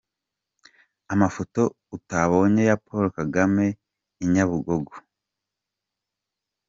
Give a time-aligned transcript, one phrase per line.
[1.13, 1.61] Amafoto
[1.95, 3.65] utabonye ya Paul Kagame
[4.23, 4.93] i Nyabugogo.